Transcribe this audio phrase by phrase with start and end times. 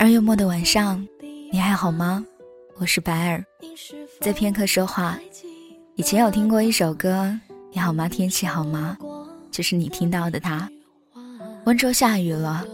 [0.00, 1.06] 二月末的晚上，
[1.52, 2.24] 你还好吗？
[2.78, 3.44] 我是白尔，
[4.18, 5.18] 在片刻说话。
[5.94, 7.38] 以前有听过一首歌，
[7.70, 8.08] 你好吗？
[8.08, 8.96] 天气好吗？
[9.50, 10.66] 就是你听到的它。
[11.66, 12.64] 温州下雨了，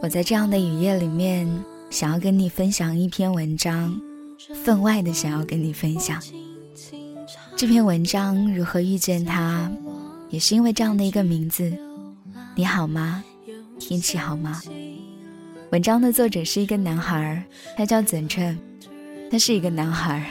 [0.00, 1.48] 我在这样的雨夜里面，
[1.90, 4.00] 想要跟你分享一篇文章，
[4.62, 6.22] 分外的想要跟你分享
[7.56, 9.68] 这篇文章如何遇见他，
[10.30, 11.76] 也是因为这样的一个名字。
[12.54, 13.24] 你好吗？
[13.80, 14.62] 天气好吗？
[15.72, 17.42] 文章的作者是一个男孩，
[17.76, 18.56] 他叫曾琛，
[19.28, 20.24] 他是一个男孩。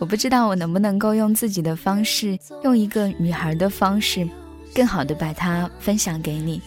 [0.00, 4.28] 我不知道我能不能够用自己的方式，用一个女孩的方式，
[4.74, 6.60] 更好的把它分享给你。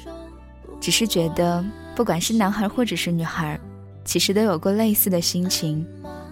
[0.80, 3.60] 只是觉得，不管是男孩或者是女孩，
[4.06, 5.86] 其实都有过类似的心情，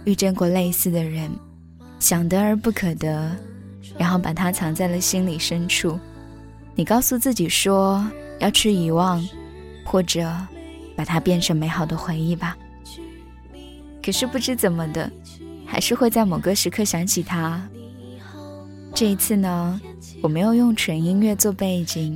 [0.06, 1.30] 遇见过类似的人，
[2.00, 3.30] 想得而不可得，
[3.98, 6.00] 然后把它藏在了心里深处。
[6.76, 9.22] 你告诉自己说要去遗忘，
[9.84, 10.34] 或者。
[11.02, 12.56] 把它变成美好的回忆吧。
[14.04, 15.12] 可是不知怎么的，
[15.66, 17.68] 还是会在某个时刻想起他。
[18.94, 19.82] 这一次呢，
[20.22, 22.16] 我没有用纯音乐做背景，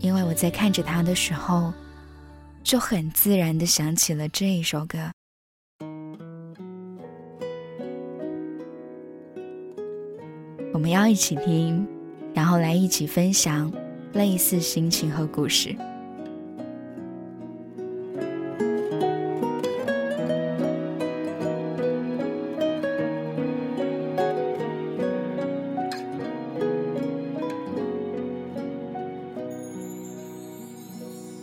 [0.00, 1.72] 因为我在看着他的时候，
[2.64, 4.98] 就很自然的想起了这一首歌。
[10.72, 11.86] 我们要一起听，
[12.34, 13.72] 然后来一起分享
[14.14, 15.76] 类似心情和故事。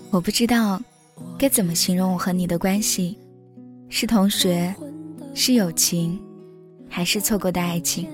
[0.09, 0.81] 我不知道
[1.37, 3.17] 该怎么形容我和你的关系，
[3.89, 4.73] 是同学，
[5.33, 6.19] 是友情，
[6.89, 8.07] 还是错过的爱情？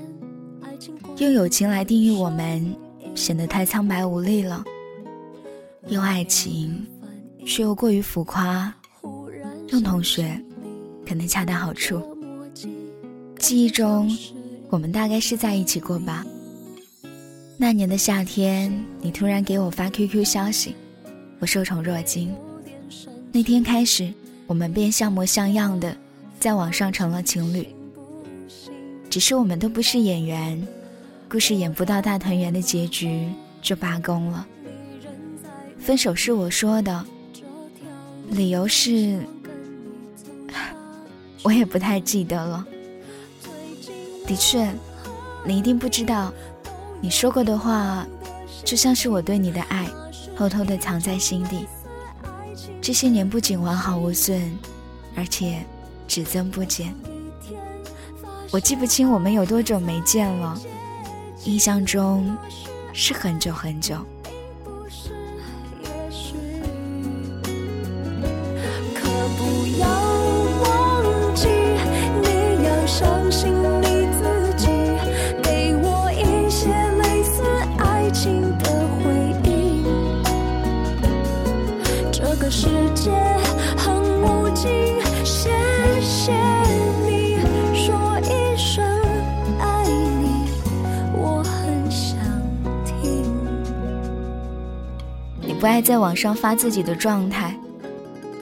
[1.19, 2.75] 用友情来定义我们，
[3.13, 4.63] 显得太苍白无力了；
[5.90, 6.85] 用爱情，
[7.45, 8.73] 却又过于浮夸；
[9.69, 10.41] 用同学，
[11.07, 12.01] 可能恰到好处。
[13.38, 14.09] 记忆中，
[14.69, 16.25] 我们大概是在一起过吧。
[17.56, 20.75] 那年的夏天，你突然给我发 QQ 消息。
[21.43, 22.33] 我受宠若惊，
[23.33, 24.13] 那天开始，
[24.47, 25.93] 我们便像模像样的
[26.39, 27.67] 在网上成了情侣。
[29.09, 30.65] 只是我们都不是演员，
[31.29, 33.27] 故事演不到大团圆的结局
[33.61, 34.47] 就罢工了。
[35.77, 37.05] 分手是我说的，
[38.29, 39.19] 理由是，
[41.43, 42.65] 我也不太记得了。
[44.25, 44.73] 的确，
[45.45, 46.31] 你一定不知道，
[47.01, 48.07] 你说过的话，
[48.63, 49.85] 就像是我对你的爱。
[50.35, 51.67] 偷偷的藏在心底，
[52.81, 54.51] 这些年不仅完好无损，
[55.16, 55.63] 而且
[56.07, 56.94] 只增不减。
[58.51, 60.59] 我记不清我们有多久没见了，
[61.45, 62.35] 印象中
[62.93, 63.97] 是很久很久。
[68.95, 70.12] 可不要
[95.46, 97.53] 你不爱在网上发自己的状态，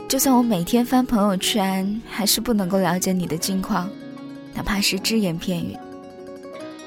[0.07, 3.89] 就算我每天翻朋友圈，还是不能够了解你的近况，
[4.53, 5.75] 哪怕是只言片语。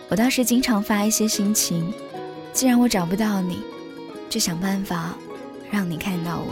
[0.08, 1.92] 我倒是经常发一些心情，
[2.52, 3.58] 既然我找不到你，
[4.28, 5.14] 就想办法
[5.70, 6.46] 让你看到我，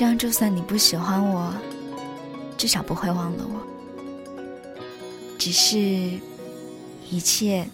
[0.00, 1.52] 这样就算你不喜欢我，
[2.56, 3.60] 至少不会忘了我。
[5.36, 5.76] 只是，
[7.10, 7.66] 一切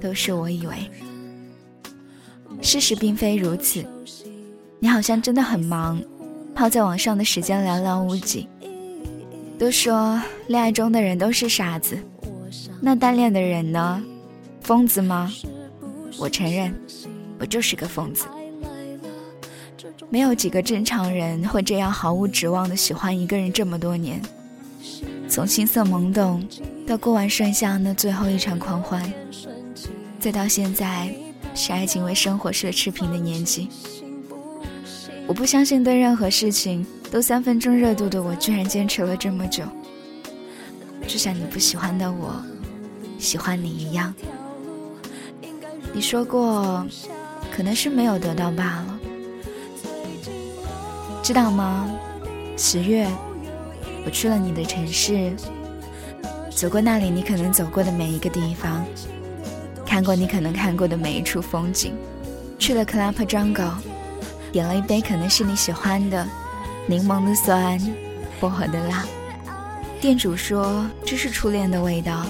[0.00, 0.76] 都是我以为。
[2.60, 3.84] 事实并非如此，
[4.78, 6.00] 你好像真的很忙，
[6.54, 8.48] 泡在网上的时间寥寥无几。
[9.58, 11.98] 都说恋爱中的人都是傻子，
[12.80, 14.00] 那单恋的人呢？
[14.60, 15.28] 疯子吗？
[16.20, 16.72] 我承认，
[17.40, 18.26] 我就是个疯子。
[20.08, 24.20] 没有几个正常人会这样毫无指望的喜欢一个人这么多年，
[25.28, 26.46] 从青涩懵懂
[26.86, 29.12] 到过完盛夏那最后一场狂欢，
[30.20, 31.12] 再到现在。
[31.54, 33.68] 是爱情为生活奢侈品的年纪，
[35.26, 39.62] 我不相信对任何事情都三分钟热度的我，居然坚持了这么久。
[41.06, 42.42] 就像你不喜欢的我，
[43.18, 44.14] 喜欢你一样。
[45.92, 46.86] 你说过，
[47.54, 48.98] 可能是没有得到罢了。
[51.22, 51.88] 知道吗？
[52.56, 53.08] 十月，
[54.04, 55.32] 我去了你的城市，
[56.50, 58.84] 走过那里你可能走过的每一个地方。
[59.86, 61.94] 看过你可能看过的每一处风景，
[62.58, 63.74] 去了 Club Jungle，
[64.50, 66.26] 点了一杯可能是你喜欢的
[66.86, 67.78] 柠檬的酸，
[68.40, 69.04] 薄荷的辣。
[70.00, 72.26] 店主说这是初恋的味道，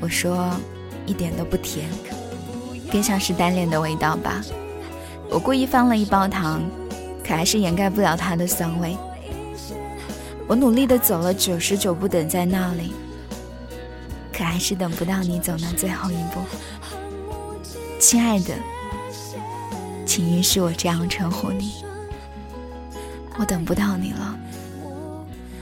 [0.00, 0.48] 我说
[1.06, 1.88] 一点都不甜，
[2.92, 4.40] 更像是单恋的味道吧。
[5.28, 6.62] 我故意放了一包糖，
[7.30, 8.96] 可还是掩盖不了它的酸味。
[10.48, 12.92] 我努力的走了九十九步等在那里，
[14.32, 16.40] 可还是等不到你走那最后一步。
[18.00, 18.52] 亲爱的，
[20.04, 21.74] 请允许我这样称呼你。
[23.38, 24.36] 我等不到你了。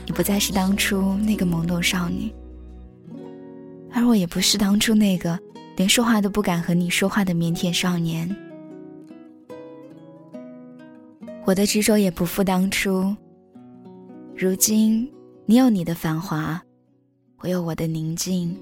[0.07, 2.33] 你不再是当初那个懵懂少女，
[3.93, 5.37] 而我也不是当初那个
[5.75, 8.35] 连说话都不敢和你说话的腼腆少年。
[11.49, 13.15] 我的执着也不复当初。
[14.37, 15.11] 如今，
[15.47, 16.61] 你有你的繁华，
[17.39, 18.55] 我有我的宁静。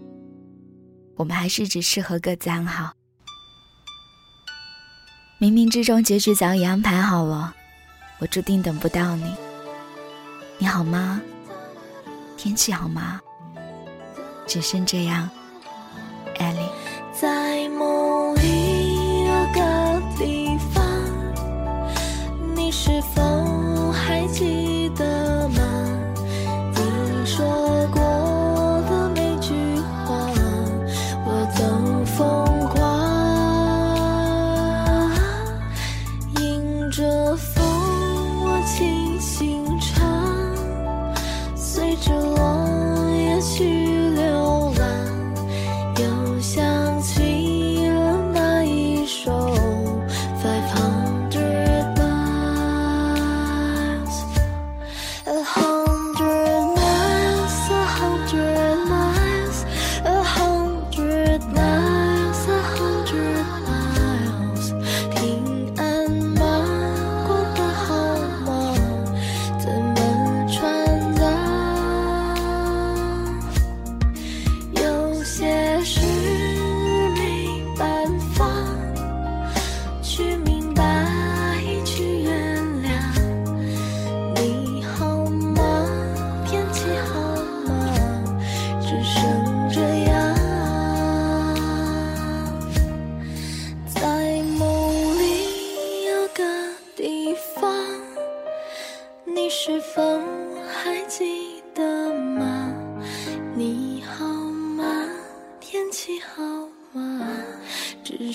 [1.17, 2.93] 我们还是只适合各自安好。
[5.37, 7.53] 冥冥之中，结局早已安排好了，
[8.19, 9.35] 我注定等不到你。
[10.57, 11.21] 你好吗？
[12.37, 13.19] 天气好吗？
[14.47, 15.29] 只剩这样，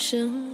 [0.03, 0.52] 生？